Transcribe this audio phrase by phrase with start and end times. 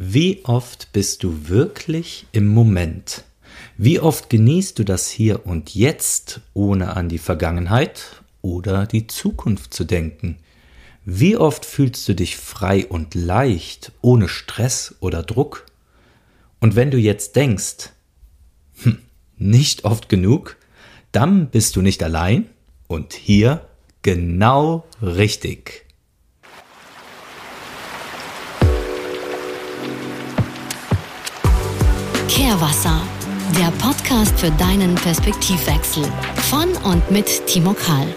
[0.00, 3.24] Wie oft bist du wirklich im Moment?
[3.76, 9.74] Wie oft genießt du das Hier und Jetzt, ohne an die Vergangenheit oder die Zukunft
[9.74, 10.38] zu denken?
[11.04, 15.66] Wie oft fühlst du dich frei und leicht, ohne Stress oder Druck?
[16.60, 17.90] Und wenn du jetzt denkst,
[18.82, 19.00] hm,
[19.36, 20.58] nicht oft genug,
[21.10, 22.48] dann bist du nicht allein
[22.86, 23.66] und hier
[24.02, 25.87] genau richtig.
[32.38, 33.02] Kehrwasser,
[33.58, 36.04] der Podcast für deinen Perspektivwechsel
[36.48, 38.14] von und mit Timo Karl.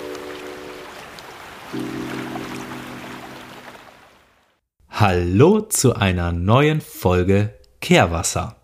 [4.92, 8.58] Hallo zu einer neuen Folge Kehrwasser.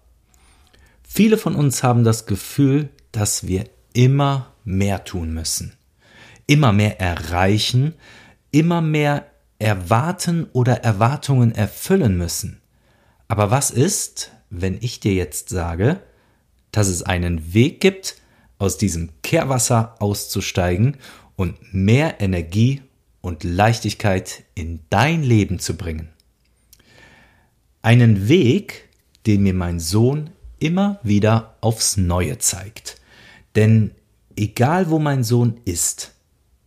[1.01, 3.63] Viele von uns haben das Gefühl, dass wir
[3.93, 5.73] immer mehr tun müssen,
[6.45, 7.95] immer mehr erreichen,
[8.51, 9.25] immer mehr
[9.57, 12.61] erwarten oder Erwartungen erfüllen müssen.
[13.27, 16.01] Aber was ist, wenn ich dir jetzt sage,
[16.71, 18.15] dass es einen Weg gibt,
[18.59, 20.97] aus diesem Kehrwasser auszusteigen
[21.35, 22.81] und mehr Energie
[23.21, 26.09] und Leichtigkeit in dein Leben zu bringen.
[27.81, 28.89] Einen Weg,
[29.25, 32.99] den mir mein Sohn immer wieder aufs Neue zeigt.
[33.55, 33.91] Denn
[34.35, 36.13] egal wo mein Sohn ist,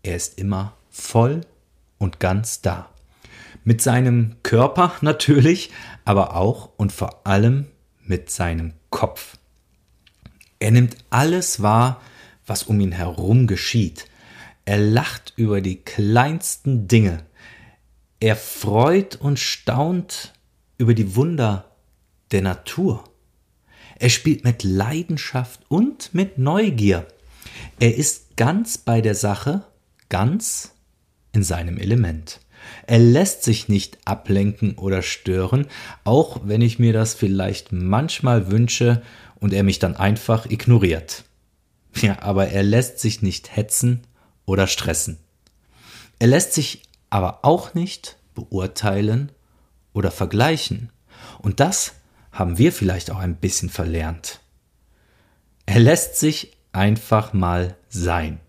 [0.02, 1.42] er ist immer voll
[1.98, 2.90] und ganz da.
[3.64, 5.70] Mit seinem Körper natürlich,
[6.04, 7.66] aber auch und vor allem
[8.04, 9.36] mit seinem Kopf.
[10.58, 12.00] Er nimmt alles wahr,
[12.46, 14.06] was um ihn herum geschieht.
[14.64, 17.24] Er lacht über die kleinsten Dinge.
[18.20, 20.34] Er freut und staunt
[20.76, 21.70] über die Wunder
[22.32, 23.04] der Natur.
[23.98, 27.06] Er spielt mit Leidenschaft und mit Neugier.
[27.78, 29.64] Er ist ganz bei der Sache,
[30.08, 30.74] ganz
[31.32, 32.40] in seinem Element.
[32.86, 35.66] Er lässt sich nicht ablenken oder stören,
[36.04, 39.02] auch wenn ich mir das vielleicht manchmal wünsche
[39.36, 41.24] und er mich dann einfach ignoriert.
[41.96, 44.02] Ja, aber er lässt sich nicht hetzen
[44.44, 45.18] oder stressen.
[46.18, 49.32] Er lässt sich aber auch nicht beurteilen
[49.92, 50.90] oder vergleichen.
[51.38, 51.94] Und das
[52.32, 54.40] haben wir vielleicht auch ein bisschen verlernt.
[55.66, 58.40] Er lässt sich einfach mal sein.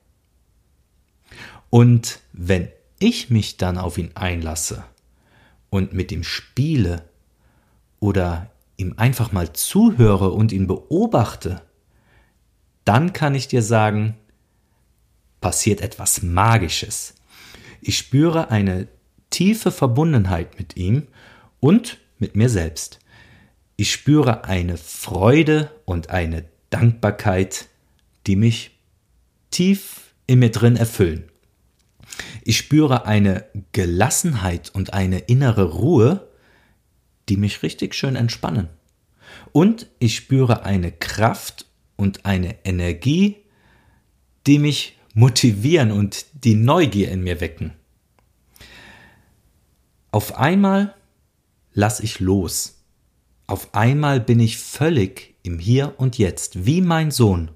[1.69, 2.67] Und wenn
[3.01, 4.83] ich mich dann auf ihn einlasse
[5.69, 7.03] und mit ihm spiele
[7.99, 11.61] oder ihm einfach mal zuhöre und ihn beobachte,
[12.85, 14.17] dann kann ich dir sagen,
[15.39, 17.15] passiert etwas Magisches.
[17.81, 18.87] Ich spüre eine
[19.29, 21.07] tiefe Verbundenheit mit ihm
[21.59, 22.99] und mit mir selbst.
[23.77, 27.67] Ich spüre eine Freude und eine Dankbarkeit,
[28.27, 28.77] die mich
[29.49, 31.30] tief in mir drin erfüllen.
[32.43, 36.27] Ich spüre eine Gelassenheit und eine innere Ruhe,
[37.29, 38.69] die mich richtig schön entspannen.
[39.51, 41.65] Und ich spüre eine Kraft
[41.95, 43.37] und eine Energie,
[44.47, 47.73] die mich motivieren und die Neugier in mir wecken.
[50.11, 50.95] Auf einmal
[51.73, 52.83] lasse ich los.
[53.47, 57.51] Auf einmal bin ich völlig im Hier und Jetzt, wie mein Sohn.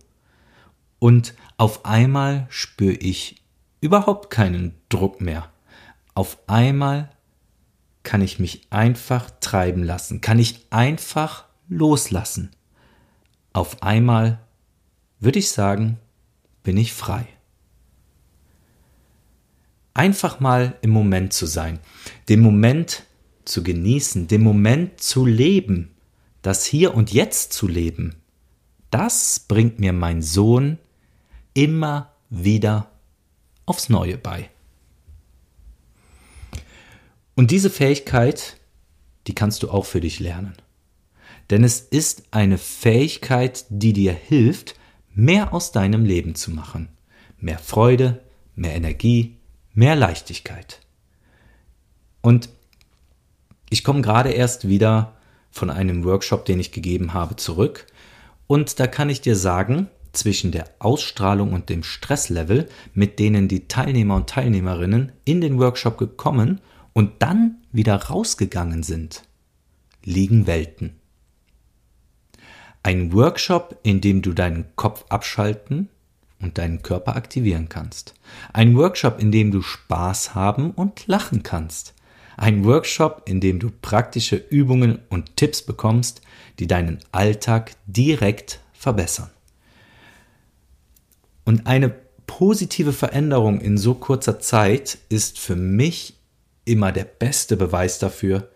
[0.99, 3.44] Und auf einmal spüre ich
[3.85, 5.51] überhaupt keinen Druck mehr.
[6.15, 7.11] Auf einmal
[8.01, 12.49] kann ich mich einfach treiben lassen, kann ich einfach loslassen.
[13.53, 14.39] Auf einmal,
[15.19, 15.99] würde ich sagen,
[16.63, 17.27] bin ich frei.
[19.93, 21.79] Einfach mal im Moment zu sein,
[22.27, 23.03] den Moment
[23.45, 25.91] zu genießen, den Moment zu leben,
[26.41, 28.15] das Hier und Jetzt zu leben,
[28.89, 30.79] das bringt mir mein Sohn
[31.53, 32.89] immer wieder
[33.65, 34.49] aufs Neue bei.
[37.35, 38.57] Und diese Fähigkeit,
[39.27, 40.55] die kannst du auch für dich lernen.
[41.49, 44.75] Denn es ist eine Fähigkeit, die dir hilft,
[45.13, 46.89] mehr aus deinem Leben zu machen.
[47.39, 48.21] Mehr Freude,
[48.55, 49.37] mehr Energie,
[49.73, 50.79] mehr Leichtigkeit.
[52.21, 52.49] Und
[53.69, 55.15] ich komme gerade erst wieder
[55.51, 57.85] von einem Workshop, den ich gegeben habe, zurück.
[58.47, 63.67] Und da kann ich dir sagen, zwischen der Ausstrahlung und dem Stresslevel, mit denen die
[63.67, 66.61] Teilnehmer und Teilnehmerinnen in den Workshop gekommen
[66.93, 69.23] und dann wieder rausgegangen sind,
[70.03, 70.95] liegen Welten.
[72.83, 75.89] Ein Workshop, in dem du deinen Kopf abschalten
[76.39, 78.13] und deinen Körper aktivieren kannst.
[78.53, 81.95] Ein Workshop, in dem du Spaß haben und lachen kannst.
[82.37, 86.21] Ein Workshop, in dem du praktische Übungen und Tipps bekommst,
[86.59, 89.31] die deinen Alltag direkt verbessern.
[91.45, 91.93] Und eine
[92.27, 96.15] positive Veränderung in so kurzer Zeit ist für mich
[96.65, 98.49] immer der beste Beweis dafür,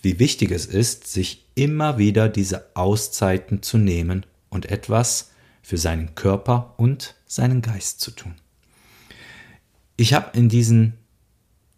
[0.00, 5.30] wie wichtig es ist, sich immer wieder diese Auszeiten zu nehmen und etwas
[5.62, 8.34] für seinen Körper und seinen Geist zu tun.
[9.96, 10.94] Ich habe in diesen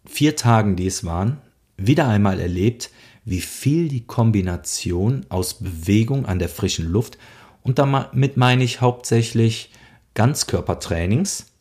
[0.05, 1.37] vier Tagen, die es waren,
[1.77, 2.89] wieder einmal erlebt,
[3.25, 7.17] wie viel die Kombination aus Bewegung an der frischen Luft
[7.61, 9.71] und damit meine ich hauptsächlich
[10.15, 11.53] Ganzkörpertrainings,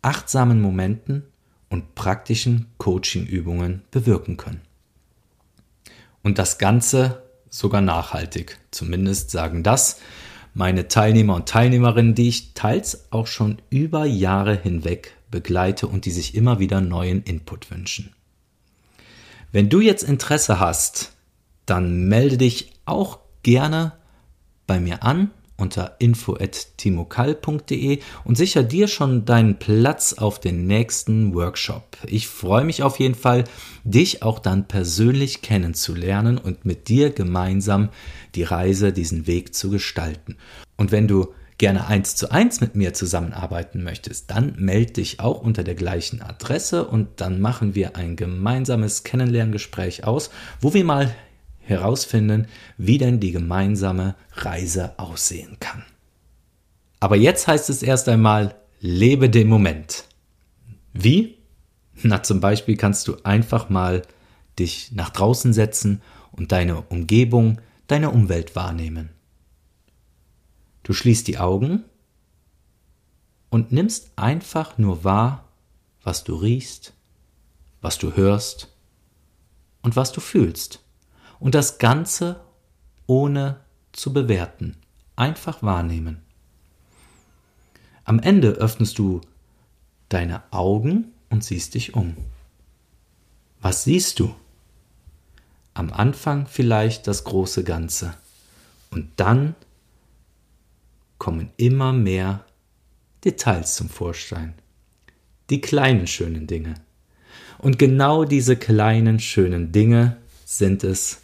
[0.00, 1.24] achtsamen Momenten
[1.68, 4.62] und praktischen Coachingübungen bewirken können.
[6.22, 8.58] Und das Ganze sogar nachhaltig.
[8.70, 10.00] Zumindest sagen das
[10.54, 16.10] meine Teilnehmer und Teilnehmerinnen, die ich teils auch schon über Jahre hinweg begleite und die
[16.10, 18.14] sich immer wieder neuen Input wünschen.
[19.50, 21.12] Wenn du jetzt Interesse hast,
[21.66, 23.92] dann melde dich auch gerne
[24.66, 25.30] bei mir an
[25.62, 31.96] unter info@timokal.de und sicher dir schon deinen Platz auf den nächsten Workshop.
[32.06, 33.44] Ich freue mich auf jeden Fall,
[33.84, 37.88] dich auch dann persönlich kennenzulernen und mit dir gemeinsam
[38.34, 40.36] die Reise, diesen Weg zu gestalten.
[40.76, 45.40] Und wenn du gerne eins zu eins mit mir zusammenarbeiten möchtest, dann melde dich auch
[45.40, 50.30] unter der gleichen Adresse und dann machen wir ein gemeinsames Kennenlerngespräch aus,
[50.60, 51.14] wo wir mal
[51.62, 55.84] herausfinden, wie denn die gemeinsame Reise aussehen kann.
[57.00, 60.04] Aber jetzt heißt es erst einmal, lebe den Moment.
[60.92, 61.38] Wie?
[62.02, 64.02] Na, zum Beispiel kannst du einfach mal
[64.58, 69.10] dich nach draußen setzen und deine Umgebung, deine Umwelt wahrnehmen.
[70.82, 71.84] Du schließt die Augen
[73.50, 75.48] und nimmst einfach nur wahr,
[76.02, 76.94] was du riechst,
[77.80, 78.74] was du hörst
[79.82, 80.81] und was du fühlst.
[81.42, 82.40] Und das Ganze
[83.08, 83.58] ohne
[83.90, 84.76] zu bewerten.
[85.16, 86.22] Einfach wahrnehmen.
[88.04, 89.20] Am Ende öffnest du
[90.08, 92.16] deine Augen und siehst dich um.
[93.60, 94.32] Was siehst du?
[95.74, 98.14] Am Anfang vielleicht das große Ganze.
[98.92, 99.56] Und dann
[101.18, 102.44] kommen immer mehr
[103.24, 104.54] Details zum Vorschein.
[105.50, 106.74] Die kleinen schönen Dinge.
[107.58, 111.21] Und genau diese kleinen schönen Dinge sind es,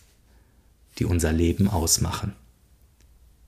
[0.99, 2.35] die unser Leben ausmachen.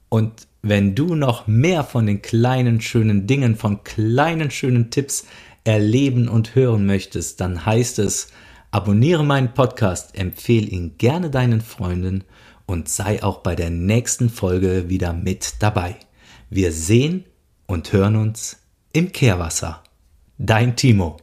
[0.09, 5.27] Und wenn du noch mehr von den kleinen schönen Dingen, von kleinen schönen Tipps
[5.65, 8.29] erleben und hören möchtest, dann heißt es,
[8.71, 12.25] abonniere meinen Podcast, empfehle ihn gerne deinen Freunden
[12.67, 15.97] und sei auch bei der nächsten Folge wieder mit dabei.
[16.51, 17.25] Wir sehen
[17.67, 18.59] und hören uns
[18.93, 19.83] im Kehrwasser.
[20.39, 21.17] Dein Timo.